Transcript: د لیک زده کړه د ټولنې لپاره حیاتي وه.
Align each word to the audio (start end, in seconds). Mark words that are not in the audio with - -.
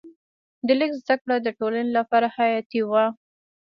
د 0.67 0.67
لیک 0.79 0.91
زده 1.01 1.15
کړه 1.23 1.35
د 1.41 1.47
ټولنې 1.59 1.91
لپاره 1.97 2.27
حیاتي 2.35 2.81
وه. 2.89 3.05